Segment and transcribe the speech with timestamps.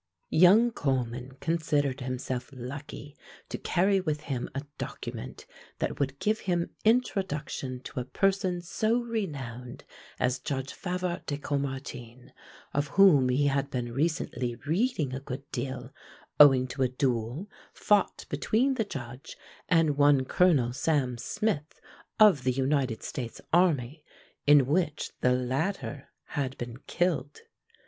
[0.33, 3.15] Young Coleman considered himself lucky
[3.49, 5.45] to carry with him a document
[5.77, 9.83] that would give him introduction to a person so renowned
[10.19, 12.31] as Judge Favart de Caumartin,
[12.73, 15.93] of whom he had been recently reading a good deal
[16.39, 19.37] owing to a duel fought between the Judge
[19.69, 21.79] and one Colonel Sam Smith,
[22.19, 24.03] of the United States army,
[24.47, 27.41] in which the latter had been killed.